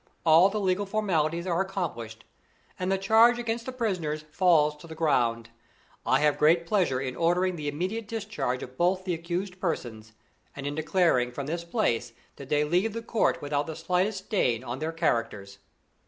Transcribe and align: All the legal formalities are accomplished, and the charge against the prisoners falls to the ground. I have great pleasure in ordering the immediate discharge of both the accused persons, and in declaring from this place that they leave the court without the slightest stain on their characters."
All 0.25 0.49
the 0.49 0.59
legal 0.59 0.87
formalities 0.87 1.45
are 1.45 1.61
accomplished, 1.61 2.25
and 2.79 2.91
the 2.91 2.97
charge 2.97 3.37
against 3.37 3.67
the 3.67 3.71
prisoners 3.71 4.25
falls 4.31 4.75
to 4.77 4.87
the 4.87 4.95
ground. 4.95 5.51
I 6.07 6.21
have 6.21 6.39
great 6.39 6.65
pleasure 6.65 6.99
in 6.99 7.15
ordering 7.15 7.55
the 7.55 7.67
immediate 7.67 8.07
discharge 8.07 8.63
of 8.63 8.77
both 8.79 9.05
the 9.05 9.13
accused 9.13 9.59
persons, 9.59 10.13
and 10.55 10.65
in 10.65 10.73
declaring 10.73 11.31
from 11.31 11.45
this 11.45 11.63
place 11.63 12.13
that 12.37 12.49
they 12.49 12.63
leave 12.63 12.93
the 12.93 13.03
court 13.03 13.43
without 13.43 13.67
the 13.67 13.75
slightest 13.75 14.25
stain 14.25 14.63
on 14.63 14.79
their 14.79 14.91
characters." 14.91 15.59